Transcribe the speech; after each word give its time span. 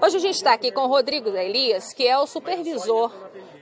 Hoje 0.00 0.16
a 0.16 0.20
gente 0.20 0.34
está 0.34 0.52
aqui 0.52 0.72
com 0.72 0.82
o 0.82 0.86
Rodrigo 0.86 1.28
Elias, 1.30 1.92
que 1.92 2.06
é 2.06 2.18
o 2.18 2.26
supervisor 2.26 3.12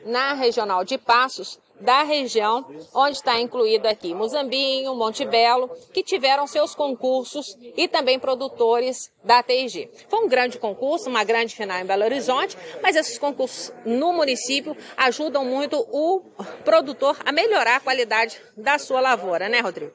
na 0.04 0.32
Regional 0.34 0.84
de 0.84 0.96
Passos 0.98 1.58
da 1.80 2.02
região, 2.02 2.64
onde 2.94 3.16
está 3.16 3.40
incluído 3.40 3.86
aqui 3.86 4.14
Muzambinho, 4.14 4.94
Monte 4.94 5.24
Belo, 5.24 5.70
que 5.92 6.02
tiveram 6.02 6.46
seus 6.46 6.74
concursos 6.74 7.56
e 7.76 7.86
também 7.88 8.18
produtores 8.18 9.12
da 9.24 9.42
TIG. 9.42 9.90
Foi 10.08 10.20
um 10.20 10.28
grande 10.28 10.58
concurso, 10.58 11.08
uma 11.08 11.24
grande 11.24 11.54
final 11.54 11.78
em 11.78 11.84
Belo 11.84 12.04
Horizonte, 12.04 12.56
mas 12.82 12.96
esses 12.96 13.18
concursos 13.18 13.72
no 13.84 14.12
município 14.12 14.76
ajudam 14.96 15.44
muito 15.44 15.76
o 15.90 16.22
produtor 16.64 17.16
a 17.24 17.32
melhorar 17.32 17.76
a 17.76 17.80
qualidade 17.80 18.40
da 18.56 18.78
sua 18.78 19.00
lavoura, 19.00 19.48
né, 19.48 19.60
Rodrigo? 19.60 19.92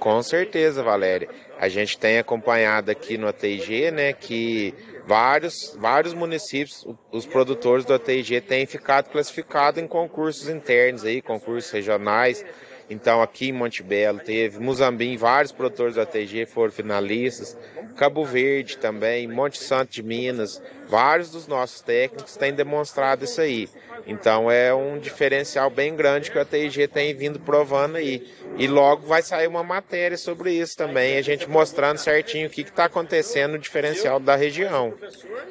Com 0.00 0.22
certeza, 0.22 0.82
Valéria. 0.82 1.28
A 1.58 1.68
gente 1.68 1.96
tem 1.96 2.18
acompanhado 2.18 2.90
aqui 2.90 3.16
no 3.16 3.28
ATG, 3.28 3.90
né, 3.90 4.12
que 4.12 4.74
vários, 5.06 5.76
vários 5.78 6.14
municípios, 6.14 6.86
os 7.10 7.26
produtores 7.26 7.84
do 7.84 7.94
ATG 7.94 8.40
têm 8.40 8.66
ficado 8.66 9.10
classificados 9.10 9.82
em 9.82 9.86
concursos 9.86 10.48
internos 10.48 11.04
aí, 11.04 11.20
concursos 11.20 11.70
regionais. 11.70 12.44
Então 12.90 13.22
aqui 13.22 13.48
em 13.48 13.52
Monte 13.52 13.82
Belo 13.82 14.18
teve 14.18 14.58
Muzambim, 14.58 15.16
vários 15.16 15.50
produtores 15.50 15.94
do 15.94 16.00
ATG 16.02 16.46
foram 16.46 16.70
finalistas, 16.70 17.56
Cabo 17.96 18.24
Verde 18.24 18.76
também, 18.76 19.26
Monte 19.26 19.58
Santo 19.58 19.92
de 19.92 20.02
Minas, 20.02 20.60
vários 20.88 21.30
dos 21.30 21.46
nossos 21.46 21.80
técnicos 21.80 22.36
têm 22.36 22.52
demonstrado 22.52 23.24
isso 23.24 23.40
aí. 23.40 23.68
Então 24.06 24.50
é 24.50 24.74
um 24.74 24.98
diferencial 24.98 25.70
bem 25.70 25.94
grande 25.94 26.30
que 26.30 26.38
a 26.38 26.44
TIG 26.44 26.88
tem 26.88 27.14
vindo 27.14 27.38
provando 27.38 27.96
aí. 27.96 28.26
E 28.56 28.66
logo 28.68 29.06
vai 29.06 29.22
sair 29.22 29.46
uma 29.46 29.62
matéria 29.62 30.18
sobre 30.18 30.52
isso 30.52 30.76
também, 30.76 31.16
a 31.16 31.22
gente 31.22 31.48
mostrando 31.48 31.98
certinho 31.98 32.48
o 32.48 32.50
que 32.50 32.60
está 32.60 32.84
acontecendo 32.84 33.52
no 33.52 33.58
diferencial 33.58 34.20
da 34.20 34.36
região. 34.36 34.94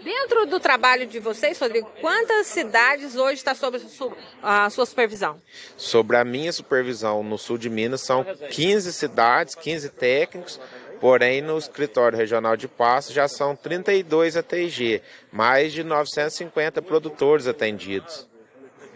Dentro 0.03 0.45
do 0.45 0.59
trabalho 0.59 1.05
de 1.05 1.19
vocês, 1.19 1.59
Rodrigo, 1.59 1.89
quantas 1.99 2.47
cidades 2.47 3.15
hoje 3.15 3.35
está 3.35 3.55
sob 3.55 3.79
a 4.41 4.69
sua 4.69 4.85
supervisão? 4.85 5.41
Sobre 5.75 6.17
a 6.17 6.23
minha 6.23 6.51
supervisão 6.51 7.23
no 7.23 7.37
sul 7.37 7.57
de 7.57 7.69
Minas, 7.69 8.01
são 8.01 8.23
15 8.23 8.93
cidades, 8.93 9.55
15 9.55 9.89
técnicos, 9.89 10.59
Porém, 11.01 11.41
no 11.41 11.57
escritório 11.57 12.15
regional 12.15 12.55
de 12.55 12.67
Passos 12.67 13.11
já 13.11 13.27
são 13.27 13.55
32 13.55 14.37
ATG, 14.37 15.01
mais 15.31 15.73
de 15.73 15.83
950 15.83 16.79
produtores 16.83 17.47
atendidos. 17.47 18.29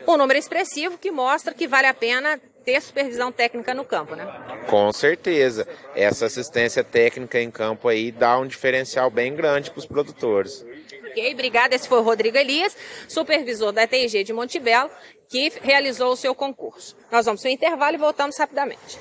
Um 0.07 0.15
número 0.15 0.37
expressivo 0.37 0.99
que 0.99 1.09
mostra 1.09 1.51
que 1.51 1.67
vale 1.67 1.87
a 1.87 1.95
pena 1.95 2.39
ter 2.65 2.81
supervisão 2.81 3.31
técnica 3.31 3.73
no 3.73 3.85
campo, 3.85 4.15
né? 4.15 4.25
Com 4.67 4.91
certeza. 4.91 5.67
Essa 5.95 6.25
assistência 6.25 6.83
técnica 6.83 7.39
em 7.39 7.51
campo 7.51 7.87
aí 7.87 8.11
dá 8.11 8.37
um 8.39 8.47
diferencial 8.47 9.09
bem 9.11 9.35
grande 9.35 9.69
para 9.69 9.79
os 9.79 9.85
produtores. 9.85 10.65
Ok, 11.09 11.33
obrigada. 11.33 11.75
Esse 11.75 11.87
foi 11.87 11.99
o 11.99 12.03
Rodrigo 12.03 12.37
Elias, 12.37 12.75
supervisor 13.07 13.71
da 13.71 13.87
TIG 13.87 14.23
de 14.23 14.33
Montebello, 14.33 14.89
que 15.29 15.53
realizou 15.61 16.11
o 16.11 16.17
seu 16.17 16.33
concurso. 16.33 16.97
Nós 17.11 17.25
vamos 17.25 17.41
para 17.41 17.49
o 17.49 17.53
intervalo 17.53 17.95
e 17.95 17.99
voltamos 17.99 18.37
rapidamente. 18.37 18.99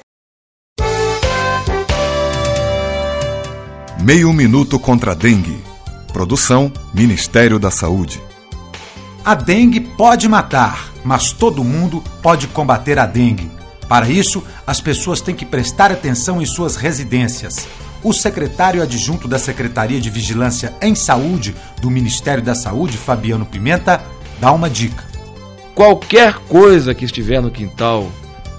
Meio 4.04 4.32
Minuto 4.32 4.78
contra 4.78 5.12
a 5.12 5.14
Dengue. 5.14 5.58
Produção 6.12 6.70
Ministério 6.94 7.58
da 7.58 7.70
Saúde. 7.70 8.22
A 9.24 9.34
dengue 9.34 9.80
pode 9.80 10.28
matar, 10.28 10.92
mas 11.04 11.32
todo 11.32 11.62
mundo 11.62 12.02
pode 12.22 12.48
combater 12.48 12.98
a 12.98 13.06
dengue. 13.06 13.50
Para 13.88 14.08
isso, 14.08 14.42
as 14.66 14.80
pessoas 14.80 15.20
têm 15.20 15.34
que 15.34 15.44
prestar 15.44 15.92
atenção 15.92 16.40
em 16.40 16.46
suas 16.46 16.74
residências. 16.74 17.68
O 18.02 18.12
secretário 18.12 18.82
adjunto 18.82 19.28
da 19.28 19.38
Secretaria 19.38 20.00
de 20.00 20.10
Vigilância 20.10 20.72
em 20.80 20.94
Saúde 20.94 21.54
do 21.80 21.90
Ministério 21.90 22.42
da 22.42 22.54
Saúde, 22.54 22.96
Fabiano 22.96 23.46
Pimenta, 23.46 24.00
dá 24.40 24.52
uma 24.52 24.68
dica. 24.68 25.04
Qualquer 25.74 26.34
coisa 26.48 26.94
que 26.94 27.04
estiver 27.04 27.40
no 27.40 27.50
quintal, 27.50 28.10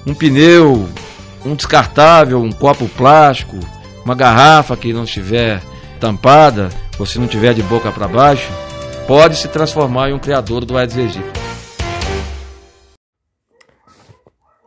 um 0.06 0.14
pneu, 0.14 0.88
um 1.46 1.56
descartável, 1.56 2.42
um 2.42 2.52
copo 2.52 2.88
plástico, 2.90 3.58
uma 4.03 4.16
garrafa 4.16 4.75
que 4.75 4.94
não 4.94 5.03
estiver 5.03 5.62
tampada, 6.00 6.69
ou 7.00 7.06
se 7.06 7.19
não 7.19 7.28
tiver 7.28 7.53
de 7.53 7.64
boca 7.64 7.92
para 7.92 8.08
baixo, 8.08 8.52
pode 9.08 9.38
se 9.38 9.48
transformar 9.48 10.09
em 10.09 10.14
um 10.14 10.19
criador 10.19 10.66
do 10.66 10.78
Aedes 10.78 10.98
aegypti. 10.98 11.44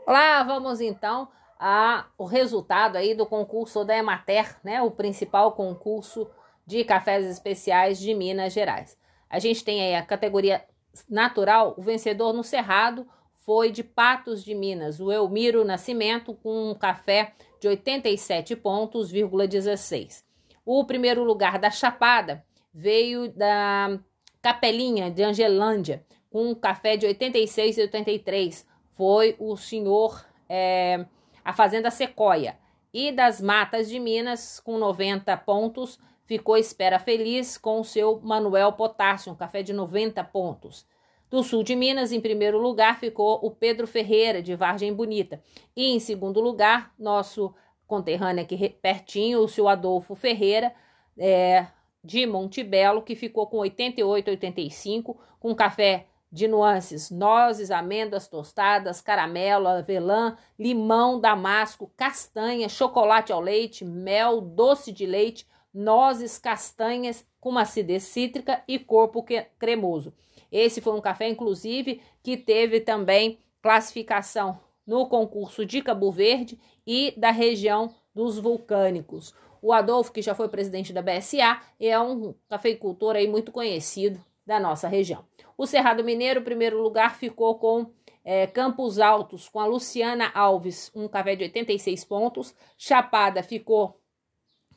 Olá, 0.08 0.42
vamos 0.42 0.80
então 0.80 1.28
ao 1.58 2.24
resultado 2.24 2.96
aí 2.96 3.14
do 3.14 3.26
concurso 3.26 3.84
da 3.84 3.94
Emater, 3.94 4.56
né, 4.64 4.80
o 4.80 4.90
principal 4.90 5.52
concurso 5.52 6.26
de 6.66 6.82
cafés 6.82 7.26
especiais 7.26 7.98
de 7.98 8.14
Minas 8.14 8.54
Gerais. 8.54 8.96
A 9.28 9.38
gente 9.38 9.62
tem 9.62 9.82
aí 9.82 9.94
a 9.94 10.02
categoria 10.02 10.64
natural, 11.06 11.74
o 11.76 11.82
vencedor 11.82 12.32
no 12.32 12.42
Cerrado 12.42 13.06
foi 13.40 13.70
de 13.70 13.84
Patos 13.84 14.42
de 14.42 14.54
Minas, 14.54 14.98
o 14.98 15.12
Elmiro 15.12 15.62
Nascimento 15.62 16.32
com 16.32 16.70
um 16.70 16.74
café 16.74 17.34
de 17.60 17.68
87 17.68 18.56
pontos, 18.56 19.12
16. 19.12 20.24
O 20.64 20.86
primeiro 20.86 21.22
lugar 21.22 21.58
da 21.58 21.70
Chapada 21.70 22.42
veio 22.72 23.30
da 23.30 24.00
Capelinha 24.40 25.10
de 25.10 25.22
Angelândia, 25.22 26.02
com 26.30 26.48
um 26.48 26.54
café 26.54 26.96
de 26.96 27.04
86 27.04 27.76
e 27.76 27.82
83. 27.82 28.66
Foi 28.98 29.36
o 29.38 29.56
senhor, 29.56 30.26
é, 30.48 31.06
a 31.44 31.52
Fazenda 31.52 31.88
Sequoia. 31.88 32.58
E 32.92 33.12
das 33.12 33.40
Matas 33.40 33.88
de 33.88 34.00
Minas, 34.00 34.58
com 34.58 34.76
90 34.76 35.36
pontos, 35.36 36.00
ficou 36.26 36.56
Espera 36.56 36.98
Feliz 36.98 37.56
com 37.56 37.78
o 37.78 37.84
seu 37.84 38.20
Manuel 38.20 38.72
Potássio, 38.72 39.32
um 39.32 39.36
café 39.36 39.62
de 39.62 39.72
90 39.72 40.24
pontos. 40.24 40.84
Do 41.30 41.44
sul 41.44 41.62
de 41.62 41.76
Minas, 41.76 42.10
em 42.10 42.20
primeiro 42.20 42.58
lugar, 42.58 42.98
ficou 42.98 43.38
o 43.40 43.52
Pedro 43.52 43.86
Ferreira, 43.86 44.42
de 44.42 44.56
Vargem 44.56 44.92
Bonita. 44.92 45.40
E 45.76 45.94
em 45.94 46.00
segundo 46.00 46.40
lugar, 46.40 46.92
nosso 46.98 47.54
conterrâneo 47.86 48.42
aqui 48.42 48.68
pertinho, 48.82 49.38
o 49.38 49.48
seu 49.48 49.68
Adolfo 49.68 50.16
Ferreira, 50.16 50.74
é, 51.16 51.68
de 52.02 52.26
Montebello, 52.26 53.02
que 53.02 53.14
ficou 53.14 53.46
com 53.46 53.58
88,85, 53.58 55.16
com 55.38 55.54
café 55.54 56.07
de 56.30 56.46
nuances, 56.46 57.10
nozes, 57.10 57.70
amêndoas 57.70 58.28
tostadas, 58.28 59.00
caramelo, 59.00 59.66
avelã, 59.66 60.36
limão, 60.58 61.18
damasco, 61.18 61.90
castanha, 61.96 62.68
chocolate 62.68 63.32
ao 63.32 63.40
leite, 63.40 63.84
mel, 63.84 64.40
doce 64.40 64.92
de 64.92 65.06
leite, 65.06 65.46
nozes, 65.72 66.38
castanhas 66.38 67.26
com 67.40 67.50
uma 67.50 67.62
acidez 67.62 68.02
cítrica 68.04 68.62
e 68.68 68.78
corpo 68.78 69.24
cremoso. 69.58 70.12
Esse 70.50 70.80
foi 70.80 70.94
um 70.94 71.00
café, 71.00 71.28
inclusive, 71.28 72.00
que 72.22 72.36
teve 72.36 72.80
também 72.80 73.38
classificação 73.62 74.60
no 74.86 75.06
concurso 75.06 75.64
de 75.64 75.82
Cabo 75.82 76.10
Verde 76.10 76.58
e 76.86 77.12
da 77.16 77.30
região 77.30 77.94
dos 78.14 78.38
vulcânicos. 78.38 79.34
O 79.60 79.72
Adolfo, 79.72 80.12
que 80.12 80.22
já 80.22 80.34
foi 80.34 80.48
presidente 80.48 80.92
da 80.92 81.02
BSA, 81.02 81.60
é 81.78 81.98
um 81.98 82.34
cafeicultor 82.48 83.16
aí 83.16 83.26
muito 83.26 83.52
conhecido 83.52 84.22
da 84.48 84.58
nossa 84.58 84.88
região. 84.88 85.26
O 85.58 85.66
Cerrado 85.66 86.02
Mineiro, 86.02 86.40
primeiro 86.40 86.82
lugar, 86.82 87.16
ficou 87.16 87.56
com 87.58 87.90
é, 88.24 88.46
Campos 88.46 88.98
Altos, 88.98 89.46
com 89.46 89.60
a 89.60 89.66
Luciana 89.66 90.30
Alves, 90.34 90.90
um 90.94 91.06
café 91.06 91.36
de 91.36 91.44
86 91.44 92.02
pontos. 92.04 92.54
Chapada 92.78 93.42
ficou 93.42 94.00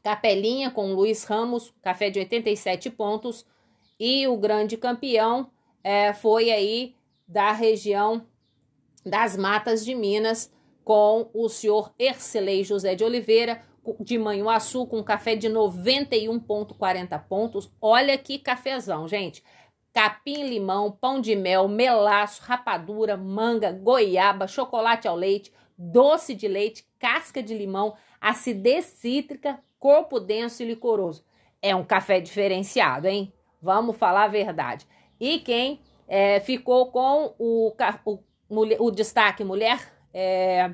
Capelinha 0.04 0.70
com 0.72 0.94
Luiz 0.94 1.24
Ramos, 1.24 1.74
café 1.82 2.10
de 2.10 2.20
87 2.20 2.90
pontos. 2.90 3.46
E 3.98 4.28
o 4.28 4.36
grande 4.36 4.76
campeão 4.76 5.50
é, 5.82 6.12
foi 6.12 6.52
aí 6.52 6.94
da 7.26 7.54
região 7.54 8.28
das 9.06 9.38
Matas 9.38 9.86
de 9.86 9.96
Minas, 9.96 10.52
com 10.84 11.30
o 11.34 11.48
senhor 11.48 11.94
Ercelei 11.98 12.64
José 12.64 12.94
de 12.94 13.06
Oliveira, 13.06 13.64
de 14.02 14.18
Manhuaçu 14.18 14.86
com 14.86 15.02
café 15.02 15.36
de 15.36 15.48
91,40 15.48 17.24
pontos. 17.28 17.72
Olha 17.80 18.18
que 18.18 18.38
cafezão, 18.38 19.08
gente. 19.08 19.44
Capim, 19.94 20.48
limão, 20.48 20.92
pão 20.92 21.20
de 21.20 21.36
mel, 21.36 21.68
melaço, 21.68 22.42
rapadura, 22.44 23.18
manga, 23.18 23.72
goiaba, 23.72 24.48
chocolate 24.48 25.08
ao 25.08 25.16
leite, 25.16 25.52
doce 25.78 26.34
de 26.34 26.48
leite, 26.48 26.86
casca 26.98 27.44
de 27.44 27.54
limão, 27.54 27.96
acidez 28.20 28.86
cítrica, 28.86 29.60
corpo 29.80 30.20
denso 30.20 30.64
e 30.64 30.66
licoroso. 30.66 31.26
É 31.62 31.76
um 31.76 31.84
café 31.84 32.20
diferenciado, 32.20 33.08
hein? 33.08 33.34
Vamos 33.62 33.98
falar 33.98 34.24
a 34.24 34.30
verdade. 34.30 34.88
E 35.20 35.40
quem 35.40 35.82
é, 36.08 36.40
ficou 36.40 36.92
com 36.92 37.36
o, 37.38 37.74
o, 38.06 38.20
o, 38.80 38.92
destaque 38.92 39.44
mulher 39.44 39.80
é, 40.14 40.74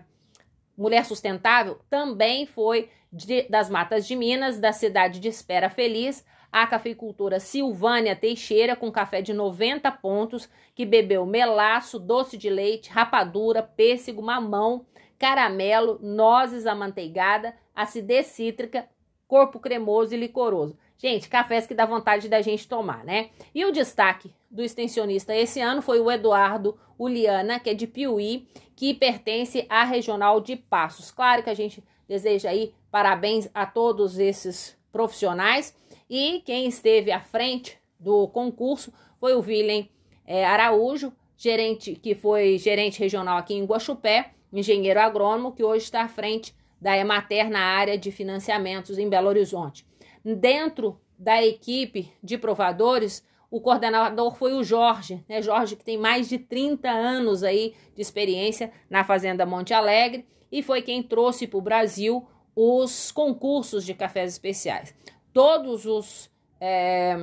mulher 0.77 1.05
sustentável 1.05 1.79
também 1.89 2.45
foi 2.45 2.89
de, 3.11 3.43
das 3.49 3.69
Matas 3.69 4.05
de 4.05 4.15
Minas, 4.15 4.59
da 4.59 4.71
cidade 4.71 5.19
de 5.19 5.27
Espera 5.27 5.69
Feliz, 5.69 6.23
a 6.51 6.65
cafeicultora 6.65 7.39
Silvânia 7.39 8.15
Teixeira, 8.15 8.75
com 8.75 8.91
café 8.91 9.21
de 9.21 9.33
90 9.33 9.91
pontos, 9.91 10.49
que 10.73 10.85
bebeu 10.85 11.25
melaço, 11.25 11.99
doce 11.99 12.37
de 12.37 12.49
leite, 12.49 12.89
rapadura, 12.89 13.61
pêssego, 13.61 14.21
mamão, 14.21 14.85
caramelo, 15.17 15.99
nozes 16.01 16.65
amanteigada, 16.65 17.55
acidez 17.75 18.27
cítrica, 18.27 18.87
corpo 19.27 19.59
cremoso 19.59 20.13
e 20.13 20.17
licoroso. 20.17 20.77
Gente, 20.97 21.29
cafés 21.29 21.67
que 21.67 21.75
dá 21.75 21.85
vontade 21.85 22.27
da 22.27 22.41
gente 22.41 22.67
tomar, 22.67 23.03
né? 23.03 23.29
E 23.53 23.63
o 23.65 23.71
destaque 23.71 24.33
do 24.49 24.63
extensionista 24.63 25.35
esse 25.35 25.59
ano 25.59 25.81
foi 25.81 25.99
o 25.99 26.09
Eduardo 26.09 26.77
Uliana, 26.97 27.59
que 27.59 27.69
é 27.69 27.73
de 27.73 27.85
Piuí, 27.85 28.47
que 28.75 28.93
pertence 28.93 29.65
à 29.69 29.83
Regional 29.83 30.41
de 30.41 30.55
Passos. 30.55 31.11
Claro 31.11 31.43
que 31.43 31.49
a 31.49 31.53
gente 31.53 31.83
deseja 32.07 32.49
aí 32.49 32.73
parabéns 32.89 33.49
a 33.53 33.65
todos 33.65 34.17
esses 34.17 34.75
profissionais 34.91 35.75
e 36.09 36.41
quem 36.45 36.67
esteve 36.67 37.11
à 37.11 37.19
frente 37.19 37.77
do 37.99 38.27
concurso 38.27 38.93
foi 39.19 39.33
o 39.33 39.41
Willem 39.41 39.89
é, 40.25 40.45
Araújo, 40.45 41.11
gerente 41.35 41.95
que 41.95 42.15
foi 42.15 42.57
gerente 42.57 42.99
regional 42.99 43.37
aqui 43.37 43.53
em 43.53 43.65
Guaxupé, 43.65 44.31
engenheiro 44.51 44.99
agrônomo, 44.99 45.51
que 45.51 45.63
hoje 45.63 45.85
está 45.85 46.03
à 46.03 46.07
frente 46.07 46.55
da 46.79 46.97
Emater 46.97 47.49
na 47.49 47.61
área 47.61 47.97
de 47.97 48.11
financiamentos 48.11 48.97
em 48.97 49.09
Belo 49.09 49.27
Horizonte. 49.27 49.85
Dentro 50.23 50.99
da 51.17 51.43
equipe 51.43 52.11
de 52.21 52.37
provadores, 52.37 53.25
o 53.49 53.61
coordenador 53.61 54.35
foi 54.35 54.53
o 54.53 54.63
Jorge, 54.63 55.23
né? 55.27 55.41
Jorge 55.41 55.75
que 55.75 55.83
tem 55.83 55.97
mais 55.97 56.27
de 56.27 56.37
30 56.37 56.89
anos 56.89 57.43
aí 57.43 57.73
de 57.95 58.01
experiência 58.01 58.71
na 58.89 59.03
Fazenda 59.03 59.45
Monte 59.45 59.73
Alegre 59.73 60.25
e 60.51 60.61
foi 60.61 60.81
quem 60.81 61.01
trouxe 61.01 61.47
para 61.47 61.57
o 61.57 61.61
Brasil 61.61 62.27
os 62.55 63.11
concursos 63.11 63.85
de 63.85 63.93
cafés 63.93 64.33
especiais. 64.33 64.93
Todos 65.37 65.85
os 65.85 66.31
é, 66.59 67.15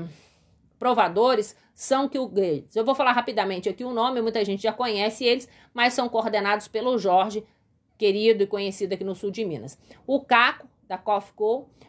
provadores 0.78 1.56
são 1.74 2.08
que 2.08 2.16
o 2.16 2.28
Grades. 2.28 2.76
Eu 2.76 2.84
vou 2.84 2.94
falar 2.94 3.10
rapidamente 3.10 3.68
aqui 3.68 3.82
o 3.82 3.92
nome, 3.92 4.22
muita 4.22 4.44
gente 4.44 4.62
já 4.62 4.72
conhece 4.72 5.24
eles, 5.24 5.48
mas 5.74 5.94
são 5.94 6.08
coordenados 6.08 6.68
pelo 6.68 6.96
Jorge, 6.96 7.44
querido 7.98 8.44
e 8.44 8.46
conhecido 8.46 8.92
aqui 8.92 9.02
no 9.02 9.16
sul 9.16 9.32
de 9.32 9.44
Minas. 9.44 9.76
O 10.06 10.20
Caco, 10.20 10.68
da 10.86 10.96
Coffee 10.96 11.34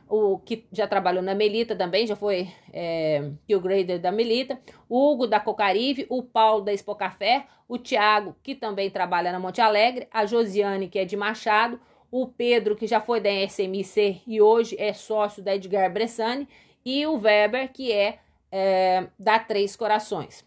o 0.10 0.39
que 0.39 0.66
já 0.72 0.88
trabalhou 0.88 1.22
na 1.22 1.36
Melita 1.36 1.75
também, 1.75 2.07
já 2.07 2.16
foi 2.16 2.50
é, 2.74 3.30
Grader 3.48 4.00
da 4.00 4.12
Melita, 4.12 4.60
o 4.89 5.12
Hugo 5.12 5.28
da 5.28 5.39
Cocarive, 5.39 6.07
o 6.10 6.24
Paulo 6.24 6.63
da 6.66 6.74
Expo 6.74 6.95
Café, 6.95 7.45
o 7.68 7.78
Tiago, 7.78 8.36
que 8.42 8.56
também 8.56 8.89
trabalha 8.89 9.31
na 9.31 9.39
Monte 9.39 9.62
Alegre, 9.62 10.07
a 10.12 10.25
Josiane, 10.25 10.89
que 10.89 10.98
é 10.98 11.06
de 11.06 11.16
Machado, 11.16 11.80
o 12.12 12.28
Pedro, 12.28 12.75
que 12.75 12.88
já 12.88 13.02
foi 13.02 13.19
da 13.19 13.30
SMC 13.30 14.22
e 14.25 14.42
hoje 14.42 14.75
é 14.80 14.94
sócio 14.94 15.44
da 15.44 15.56
Edgar 15.56 15.92
Bressani, 15.92 16.48
e 16.84 17.06
o 17.07 17.18
Weber, 17.18 17.72
que 17.72 17.92
é, 17.92 18.19
é 18.52 19.07
da 19.18 19.40
Três 19.40 19.75
Corações. 19.75 20.46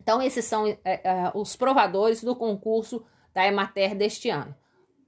Então, 0.00 0.22
esses 0.22 0.44
são 0.44 0.66
é, 0.66 0.78
é, 0.84 1.32
os 1.34 1.54
provadores 1.54 2.24
do 2.24 2.34
concurso 2.34 3.04
da 3.34 3.46
Emater 3.46 3.94
deste 3.94 4.30
ano. 4.30 4.56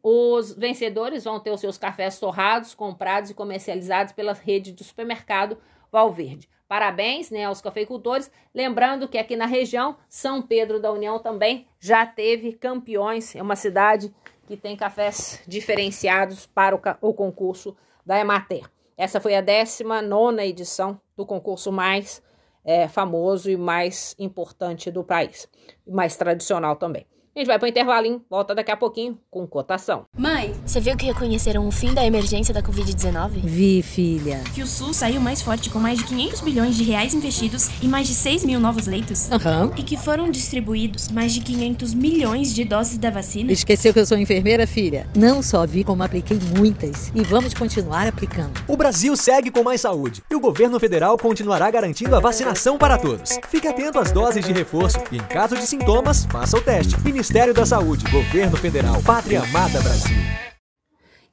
Os 0.03 0.53
vencedores 0.53 1.25
vão 1.25 1.41
ter 1.41 1.51
os 1.51 1.61
seus 1.61 1.77
cafés 1.77 2.19
torrados, 2.19 2.75
comprados 2.75 3.31
e 3.31 3.35
comercializados 3.35 4.13
pela 4.13 4.33
rede 4.33 4.73
do 4.73 4.85
supermercado 4.85 5.59
Valverde. 5.91 6.49
Parabéns 6.71 7.31
né, 7.31 7.47
aos 7.47 7.61
cafeicultores. 7.61 8.31
Lembrando 8.55 9.09
que 9.09 9.19
aqui 9.19 9.35
na 9.35 9.47
região, 9.47 9.97
São 10.09 10.41
Pedro 10.41 10.81
da 10.81 10.93
União 10.93 11.19
também 11.19 11.67
já 11.81 12.07
teve 12.07 12.53
campeões. 12.53 13.35
É 13.35 13.43
uma 13.43 13.57
cidade 13.57 14.15
que 14.51 14.57
tem 14.57 14.77
cafés 14.77 15.41
diferenciados 15.47 16.45
para 16.45 16.75
o, 16.75 16.81
o 17.09 17.15
concurso 17.15 17.77
da 18.05 18.19
Emater. 18.19 18.69
Essa 18.97 19.21
foi 19.21 19.37
a 19.37 19.41
19 19.41 20.43
edição 20.43 21.01
do 21.17 21.25
concurso 21.25 21.71
mais 21.71 22.21
é, 22.65 22.89
famoso 22.89 23.49
e 23.49 23.57
mais 23.57 24.13
importante 24.19 24.91
do 24.91 25.05
país, 25.05 25.49
mais 25.87 26.17
tradicional 26.17 26.75
também. 26.75 27.07
A 27.35 27.39
gente 27.39 27.47
vai 27.47 27.61
pro 27.61 27.69
intervalinho, 27.69 28.21
volta 28.29 28.57
daqui 28.57 28.73
a 28.73 28.77
pouquinho 28.77 29.17
com 29.31 29.47
cotação. 29.47 30.05
Mãe, 30.19 30.53
você 30.67 30.81
viu 30.81 30.97
que 30.97 31.07
reconheceram 31.07 31.67
o 31.67 31.71
fim 31.71 31.95
da 31.95 32.05
emergência 32.05 32.53
da 32.53 32.61
Covid-19? 32.61 33.43
Vi, 33.45 33.83
filha. 33.83 34.43
Que 34.53 34.63
o 34.63 34.67
SUS 34.67 34.97
saiu 34.97 35.21
mais 35.21 35.41
forte 35.41 35.71
com 35.71 35.79
mais 35.79 35.97
de 35.99 36.05
500 36.07 36.41
bilhões 36.41 36.75
de 36.75 36.83
reais 36.83 37.15
investidos 37.15 37.71
e 37.81 37.87
mais 37.87 38.09
de 38.09 38.15
6 38.15 38.45
mil 38.45 38.59
novos 38.59 38.89
leitos? 38.89 39.31
Aham. 39.31 39.67
Uhum. 39.67 39.73
E 39.77 39.85
que 39.85 39.97
foram 39.97 40.29
distribuídos 40.29 41.09
mais 41.09 41.33
de 41.33 41.41
500 41.41 41.95
milhões 41.95 42.53
de 42.53 42.65
doses 42.65 42.99
da 42.99 43.11
vacina? 43.11 43.53
Esqueceu 43.53 43.93
que 43.93 44.01
eu 44.01 44.07
sou 44.07 44.19
enfermeira, 44.19 44.67
filha? 44.67 45.07
Não 45.15 45.41
só 45.41 45.65
vi 45.65 45.85
como 45.85 46.03
apliquei 46.03 46.39
muitas 46.57 47.13
e 47.15 47.23
vamos 47.23 47.55
continuar 47.55 48.09
aplicando. 48.09 48.61
O 48.67 48.77
Brasil 48.77 49.17
segue 49.17 49.53
com 49.53 49.63
mais 49.63 49.83
saúde 49.83 50.21
e 50.29 50.35
o 50.35 50.41
governo 50.41 50.81
federal 50.81 51.17
continuará 51.17 51.71
garantindo 51.71 52.17
a 52.17 52.21
vacinação 52.21 52.77
para 52.77 52.99
todos. 52.99 53.39
Fique 53.49 53.69
atento 53.69 54.01
às 54.01 54.11
doses 54.11 54.45
de 54.45 54.53
reforço 54.53 54.99
e, 55.13 55.17
em 55.17 55.23
caso 55.23 55.55
de 55.55 55.65
sintomas, 55.65 56.25
faça 56.25 56.57
o 56.57 56.61
teste. 56.61 56.97
Ministério 57.21 57.53
da 57.53 57.67
Saúde, 57.67 58.11
Governo 58.11 58.57
Federal, 58.57 58.95
Pátria 59.03 59.43
Amada 59.43 59.79
Brasil. 59.83 60.17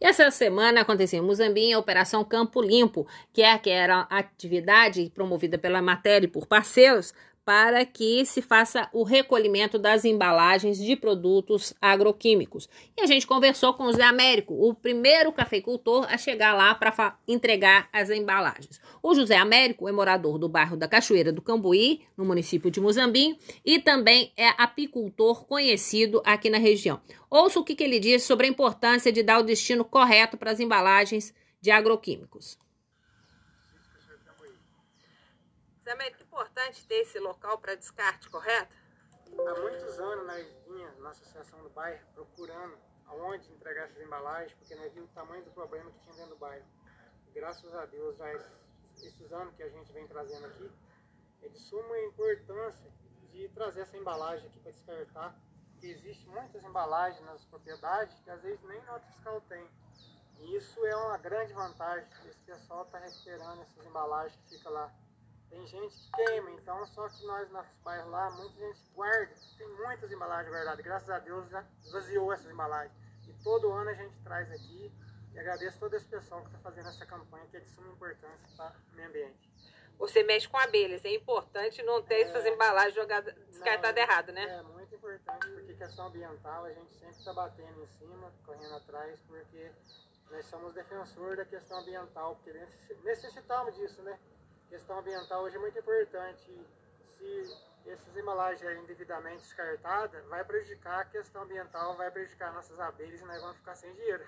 E 0.01 0.05
essa 0.05 0.29
semana 0.29 0.81
aconteceu 0.81 1.23
em 1.23 1.25
Muzambinho 1.25 1.77
a 1.77 1.79
Operação 1.79 2.25
Campo 2.25 2.61
Limpo, 2.61 3.07
que 3.31 3.41
é 3.41 3.53
aquela 3.53 4.01
atividade 4.09 5.09
promovida 5.15 5.57
pela 5.57 5.81
matéria 5.81 6.25
e 6.25 6.29
por 6.29 6.45
parceiros 6.45 7.13
para 7.47 7.85
que 7.85 8.25
se 8.25 8.41
faça 8.41 8.89
o 8.91 9.03
recolhimento 9.03 9.79
das 9.79 10.03
embalagens 10.03 10.77
de 10.77 10.97
produtos 10.97 11.73
agroquímicos. 11.81 12.67
E 12.97 13.01
a 13.01 13.05
gente 13.05 13.25
conversou 13.25 13.73
com 13.73 13.83
o 13.83 13.93
Zé 13.93 14.03
Américo, 14.03 14.53
o 14.53 14.73
primeiro 14.73 15.31
cafeicultor 15.31 16.05
a 16.11 16.17
chegar 16.17 16.53
lá 16.53 16.75
para 16.75 17.17
entregar 17.25 17.87
as 17.93 18.09
embalagens. 18.09 18.81
O 19.01 19.15
José 19.15 19.37
Américo 19.37 19.87
é 19.87 19.93
morador 19.93 20.37
do 20.37 20.49
bairro 20.49 20.75
da 20.75 20.89
Cachoeira 20.89 21.31
do 21.31 21.41
Cambuí, 21.41 22.01
no 22.17 22.25
município 22.25 22.69
de 22.69 22.81
Muzambinho, 22.81 23.37
e 23.63 23.79
também 23.79 24.33
é 24.35 24.49
apicultor 24.61 25.45
conhecido 25.45 26.21
aqui 26.25 26.49
na 26.49 26.57
região. 26.57 26.99
Ouça 27.29 27.61
o 27.61 27.63
que, 27.63 27.75
que 27.75 27.83
ele 27.85 28.01
diz 28.01 28.23
sobre 28.23 28.45
a 28.45 28.49
importância 28.49 29.09
de 29.09 29.23
dar 29.23 29.39
o 29.39 29.43
destino 29.43 29.85
correto 29.85 30.35
para 30.35 30.51
as 30.51 30.59
embalagens 30.59 31.33
de 31.61 31.71
agroquímicos. 31.71 32.57
Zé 35.87 35.93
Américo, 35.93 36.21
importante 36.21 36.85
ter 36.85 36.95
esse 36.95 37.17
local 37.17 37.59
para 37.59 37.73
descarte, 37.73 38.29
correto? 38.29 38.75
Há 39.39 39.61
muitos 39.61 39.97
anos 39.97 40.27
nós 40.27 40.45
vinha 40.65 40.91
na 40.99 41.11
associação 41.11 41.63
do 41.63 41.69
bairro 41.69 42.05
procurando 42.13 42.77
aonde 43.05 43.49
entregar 43.53 43.85
essas 43.85 44.01
embalagens, 44.01 44.53
porque 44.55 44.75
nós 44.75 44.91
vimos 44.91 45.09
o 45.09 45.13
tamanho 45.13 45.45
do 45.45 45.51
problema 45.51 45.89
que 45.89 45.99
tinha 46.01 46.13
dentro 46.15 46.31
do 46.31 46.39
bairro. 46.39 46.65
graças 47.33 47.73
a 47.73 47.85
Deus, 47.85 48.17
já 48.17 48.29
esses 48.97 49.31
anos 49.31 49.55
que 49.55 49.63
a 49.63 49.69
gente 49.69 49.93
vem 49.93 50.05
trazendo 50.09 50.47
aqui, 50.47 50.69
é 51.41 51.47
de 51.47 51.57
suma 51.57 51.97
importância 52.01 52.91
de 53.31 53.47
trazer 53.47 53.83
essa 53.83 53.95
embalagem 53.95 54.45
aqui 54.45 54.59
para 54.59 54.73
despertar, 54.73 55.39
porque 55.71 55.87
existe 55.87 56.27
muitas 56.27 56.61
embalagens 56.65 57.23
nas 57.23 57.45
propriedades 57.45 58.19
que 58.25 58.29
às 58.29 58.41
vezes 58.41 58.61
nem 58.63 58.83
nota 58.83 59.05
fiscal 59.05 59.39
tem. 59.47 59.65
E 60.39 60.57
isso 60.57 60.85
é 60.85 60.95
uma 60.97 61.17
grande 61.17 61.53
vantagem, 61.53 62.09
porque 62.09 62.27
esse 62.27 62.41
pessoal 62.41 62.83
está 62.83 62.99
recuperando 62.99 63.61
essas 63.61 63.85
embalagens 63.85 64.35
que 64.41 64.57
fica 64.57 64.69
lá 64.69 64.93
tem 65.49 65.65
gente 65.67 65.95
que 65.95 66.11
queima, 66.11 66.51
então 66.51 66.85
só 66.87 67.07
que 67.09 67.25
nós 67.25 67.49
nos 67.51 67.65
bairros 67.83 68.11
lá, 68.11 68.29
muita 68.31 68.59
gente 68.59 68.79
guarda, 68.93 69.33
tem 69.57 69.67
muitas 69.67 70.11
embalagens 70.11 70.53
guardadas. 70.53 70.83
Graças 70.83 71.09
a 71.09 71.19
Deus 71.19 71.49
já 71.49 71.63
esvaziou 71.83 72.33
essas 72.33 72.51
embalagens. 72.51 72.93
E 73.27 73.33
todo 73.43 73.71
ano 73.71 73.89
a 73.89 73.93
gente 73.93 74.15
traz 74.23 74.51
aqui 74.51 74.91
e 75.33 75.39
agradeço 75.39 75.79
todo 75.79 75.93
esse 75.95 76.05
pessoal 76.05 76.41
que 76.41 76.47
está 76.47 76.59
fazendo 76.59 76.89
essa 76.89 77.05
campanha, 77.05 77.45
que 77.51 77.57
é 77.57 77.59
de 77.59 77.69
suma 77.69 77.87
importância 77.89 78.47
para 78.55 78.73
o 78.91 78.95
meio 78.95 79.09
ambiente. 79.09 79.47
Você 79.97 80.23
mexe 80.23 80.47
com 80.47 80.57
abelhas, 80.57 81.03
é 81.05 81.13
importante 81.13 81.81
não 81.81 82.03
ter 82.03 82.15
é, 82.15 82.21
essas 82.21 82.45
embalagens 82.45 82.93
jogadas, 82.93 83.33
descartadas 83.49 84.01
errado, 84.01 84.31
né? 84.31 84.43
É 84.43 84.61
muito 84.61 84.93
importante, 84.93 85.47
porque 85.47 85.73
questão 85.73 86.07
ambiental 86.07 86.65
a 86.65 86.71
gente 86.71 86.93
sempre 86.93 87.17
está 87.17 87.33
batendo 87.33 87.83
em 87.83 87.87
cima, 87.97 88.31
correndo 88.45 88.75
atrás, 88.75 89.19
porque 89.27 89.71
nós 90.29 90.45
somos 90.45 90.73
defensores 90.73 91.37
da 91.37 91.45
questão 91.45 91.79
ambiental, 91.79 92.35
porque 92.35 92.67
necessitamos 93.03 93.75
disso, 93.75 94.01
né? 94.03 94.19
Questão 94.69 94.99
ambiental 94.99 95.43
hoje 95.43 95.55
é 95.55 95.59
muito 95.59 95.77
importante. 95.77 96.51
Se 97.17 97.89
essas 97.89 98.17
embalagens 98.17 98.83
indevidamente 98.83 99.43
descartadas, 99.43 100.25
vai 100.25 100.43
prejudicar 100.43 100.99
a 100.99 101.05
questão 101.05 101.43
ambiental, 101.43 101.95
vai 101.95 102.11
prejudicar 102.11 102.53
nossas 102.53 102.79
abelhas 102.79 103.21
e 103.21 103.25
nós 103.25 103.41
vamos 103.41 103.57
ficar 103.57 103.75
sem 103.75 103.93
dinheiro. 103.93 104.23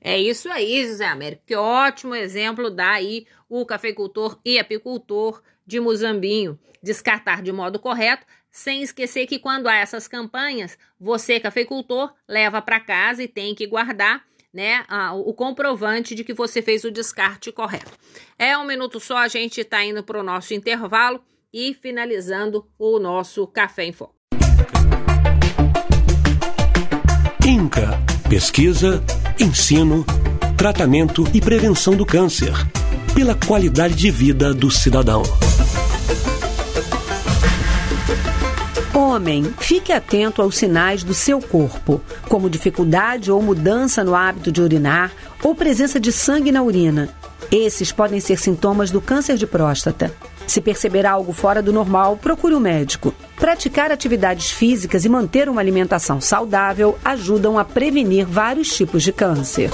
É 0.00 0.18
isso 0.18 0.50
aí, 0.50 0.86
José 0.86 1.06
Américo. 1.06 1.42
Que 1.46 1.56
ótimo 1.56 2.14
exemplo 2.14 2.70
dá 2.70 2.92
aí 2.92 3.26
o 3.48 3.64
cafeicultor 3.64 4.38
e 4.44 4.58
apicultor 4.58 5.42
de 5.66 5.80
Muzambinho. 5.80 6.58
Descartar 6.82 7.42
de 7.42 7.52
modo 7.52 7.78
correto, 7.78 8.26
sem 8.50 8.82
esquecer 8.82 9.26
que 9.26 9.38
quando 9.38 9.66
há 9.66 9.76
essas 9.76 10.06
campanhas, 10.06 10.78
você, 10.98 11.40
cafeicultor, 11.40 12.14
leva 12.28 12.62
para 12.62 12.80
casa 12.80 13.22
e 13.22 13.28
tem 13.28 13.54
que 13.54 13.66
guardar 13.66 14.26
né, 14.56 14.84
o 15.24 15.34
comprovante 15.34 16.14
de 16.14 16.24
que 16.24 16.32
você 16.32 16.62
fez 16.62 16.82
o 16.82 16.90
descarte 16.90 17.52
correto. 17.52 17.92
É 18.38 18.56
um 18.56 18.66
minuto 18.66 18.98
só, 18.98 19.18
a 19.18 19.28
gente 19.28 19.60
está 19.60 19.84
indo 19.84 20.02
para 20.02 20.18
o 20.18 20.24
nosso 20.24 20.54
intervalo 20.54 21.20
e 21.52 21.74
finalizando 21.74 22.66
o 22.78 22.98
nosso 22.98 23.46
Café 23.46 23.84
em 23.84 23.92
Foco. 23.92 24.14
INCA 27.46 28.16
Pesquisa, 28.28 29.00
ensino, 29.38 30.04
tratamento 30.56 31.24
e 31.32 31.40
prevenção 31.40 31.94
do 31.94 32.04
câncer. 32.04 32.52
Pela 33.14 33.36
qualidade 33.36 33.94
de 33.94 34.10
vida 34.10 34.52
do 34.52 34.68
cidadão. 34.68 35.22
Homem, 38.96 39.44
fique 39.58 39.92
atento 39.92 40.40
aos 40.40 40.56
sinais 40.56 41.04
do 41.04 41.12
seu 41.12 41.38
corpo, 41.38 42.00
como 42.30 42.48
dificuldade 42.48 43.30
ou 43.30 43.42
mudança 43.42 44.02
no 44.02 44.14
hábito 44.14 44.50
de 44.50 44.62
urinar 44.62 45.12
ou 45.42 45.54
presença 45.54 46.00
de 46.00 46.10
sangue 46.10 46.50
na 46.50 46.62
urina. 46.62 47.10
Esses 47.52 47.92
podem 47.92 48.20
ser 48.20 48.38
sintomas 48.38 48.90
do 48.90 48.98
câncer 48.98 49.36
de 49.36 49.46
próstata. 49.46 50.10
Se 50.46 50.62
perceber 50.62 51.04
algo 51.04 51.34
fora 51.34 51.60
do 51.60 51.74
normal, 51.74 52.16
procure 52.16 52.54
o 52.54 52.56
um 52.56 52.60
médico. 52.60 53.14
Praticar 53.36 53.92
atividades 53.92 54.50
físicas 54.50 55.04
e 55.04 55.10
manter 55.10 55.46
uma 55.50 55.60
alimentação 55.60 56.18
saudável 56.18 56.98
ajudam 57.04 57.58
a 57.58 57.66
prevenir 57.66 58.26
vários 58.26 58.74
tipos 58.74 59.02
de 59.02 59.12
câncer. 59.12 59.70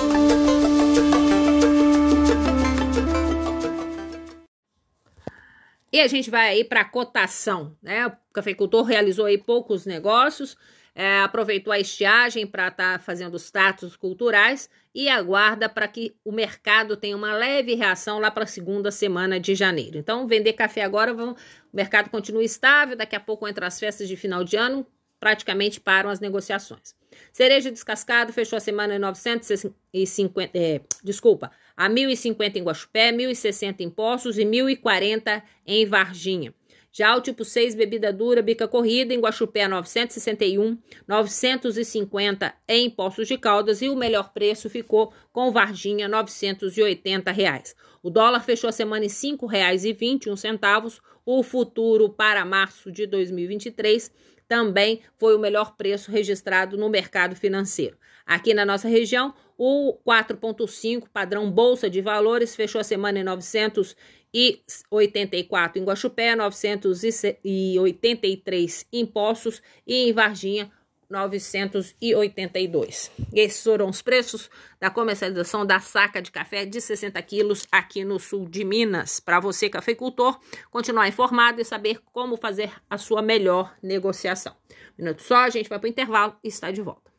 E 5.93 6.01
a 6.01 6.07
gente 6.07 6.31
vai 6.31 6.49
aí 6.49 6.65
para 6.65 6.81
a 6.81 6.85
cotação, 6.85 7.77
né? 7.83 8.07
O 8.07 8.13
cafeicultor 8.33 8.83
realizou 8.85 9.27
aí 9.27 9.37
poucos 9.37 9.85
negócios, 9.85 10.57
é, 10.95 11.21
aproveitou 11.21 11.71
a 11.71 11.79
estiagem 11.79 12.47
para 12.47 12.69
estar 12.69 12.99
tá 12.99 12.99
fazendo 12.99 13.35
os 13.35 13.51
tratos 13.51 13.95
culturais 13.95 14.71
e 14.95 15.09
aguarda 15.09 15.69
para 15.69 15.87
que 15.87 16.15
o 16.25 16.33
mercado 16.33 16.97
tenha 16.97 17.17
uma 17.17 17.35
leve 17.35 17.75
reação 17.75 18.19
lá 18.19 18.31
para 18.31 18.45
a 18.45 18.47
segunda 18.47 18.91
semana 18.91 19.39
de 19.39 19.55
janeiro. 19.55 19.99
Então, 19.99 20.27
vender 20.27 20.55
café 20.55 20.83
agora, 20.83 21.13
vamos, 21.13 21.41
o 21.73 21.77
mercado 21.77 22.09
continua 22.11 22.43
estável, 22.43 22.97
daqui 22.97 23.17
a 23.17 23.21
pouco 23.21 23.47
entra 23.47 23.67
as 23.67 23.79
festas 23.79 24.09
de 24.09 24.17
final 24.17 24.45
de 24.45 24.57
ano, 24.57 24.87
praticamente 25.23 25.81
param 25.81 26.11
as 26.11 26.19
negociações. 26.19 26.97
Cereja 27.33 27.71
descascado 27.71 28.33
fechou 28.33 28.57
a 28.57 28.61
semana 28.61 28.97
em 28.97 28.99
950, 28.99 30.51
é, 30.53 30.81
desculpa, 31.05 31.53
a 31.77 31.89
1.050 31.89 32.57
em 32.57 32.65
Guaxupé, 32.65 33.13
1.060 33.13 33.77
em 33.83 33.89
Poços 33.89 34.37
e 34.37 34.43
1.040 34.43 35.41
em 35.65 35.87
Varginha. 35.87 36.53
Já 36.91 37.17
o 37.17 37.21
tipo 37.21 37.45
6, 37.45 37.77
bebida 37.77 38.13
dura, 38.13 38.43
bica 38.43 38.67
corrida, 38.67 39.15
em 39.15 39.21
Guaxupé 39.21 39.69
961, 39.69 40.77
950 41.07 42.53
em 42.69 42.91
Poços 42.91 43.29
de 43.29 43.39
Caldas 43.39 43.81
e 43.81 43.89
o 43.89 43.95
melhor 43.95 44.33
preço 44.33 44.69
ficou 44.69 45.13
com 45.33 45.53
Varginha, 45.53 46.09
980 46.09 47.31
reais. 47.31 47.77
O 48.03 48.11
dólar 48.11 48.41
fechou 48.41 48.69
a 48.69 48.73
semana 48.73 49.05
em 49.05 49.09
R$ 49.09 49.15
5,21, 49.15 51.01
o 51.25 51.43
futuro 51.43 52.09
para 52.09 52.45
março 52.45 52.91
de 52.91 53.07
2023 53.07 54.11
também 54.49 55.01
foi 55.17 55.35
o 55.35 55.39
melhor 55.39 55.77
preço 55.77 56.11
registrado 56.11 56.77
no 56.77 56.91
mercado 56.91 57.35
financeiro. 57.35 57.97
Aqui 58.27 58.53
na 58.53 58.67
nossa 58.67 58.89
região, 58.89 59.33
o 59.57 59.97
4.5 60.07 61.07
padrão 61.13 61.51
Bolsa 61.51 61.89
de 61.89 62.01
Valores 62.01 62.55
fechou 62.55 62.81
a 62.81 62.85
semana 62.85 63.21
em 63.21 63.25
984 63.25 65.81
em 65.81 65.85
Guaxupé, 65.85 66.37
983 66.37 68.87
em 68.93 69.07
Poços 69.07 69.63
e 69.87 70.09
em 70.09 70.13
Varginha 70.13 70.71
982. 71.13 73.13
Esses 73.33 73.63
foram 73.63 73.91
os 73.91 74.01
preços 74.01 74.51
da 74.81 74.91
comercialização 74.91 75.67
da 75.67 75.79
saca 75.79 76.23
de 76.23 76.33
café 76.33 76.65
de 76.65 76.81
60 76.81 77.21
quilos 77.23 77.67
aqui 77.71 78.03
no 78.03 78.19
sul 78.19 78.49
de 78.49 78.65
Minas. 78.65 79.21
Para 79.21 79.39
você, 79.39 79.69
cafeicultor, 79.69 80.41
continuar 80.71 81.07
informado 81.07 81.61
e 81.61 81.65
saber 81.65 82.01
como 82.13 82.37
fazer 82.37 82.73
a 82.89 82.97
sua 82.97 83.21
melhor 83.21 83.77
negociação. 83.83 84.57
Um 84.99 85.05
minuto 85.05 85.23
só, 85.23 85.37
a 85.37 85.51
gente 85.51 85.69
vai 85.69 85.79
para 85.79 85.87
o 85.87 85.91
intervalo 85.91 86.35
e 86.43 86.49
está 86.49 86.71
de 86.71 86.81
volta. 86.81 87.13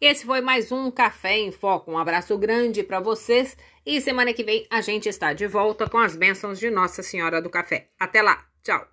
Esse 0.00 0.24
foi 0.24 0.40
mais 0.40 0.72
um 0.72 0.90
Café 0.90 1.36
em 1.36 1.52
Foco. 1.52 1.90
Um 1.90 1.98
abraço 1.98 2.38
grande 2.38 2.82
para 2.82 3.00
vocês 3.00 3.56
e 3.84 4.00
semana 4.00 4.32
que 4.32 4.42
vem 4.42 4.66
a 4.70 4.80
gente 4.80 5.08
está 5.08 5.34
de 5.34 5.46
volta 5.46 5.90
com 5.90 5.98
as 5.98 6.16
bênçãos 6.16 6.58
de 6.58 6.70
Nossa 6.70 7.02
Senhora 7.02 7.42
do 7.42 7.50
Café. 7.50 7.90
Até 7.98 8.22
lá, 8.22 8.46
tchau! 8.62 8.88